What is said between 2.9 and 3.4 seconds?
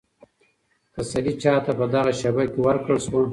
شوه؟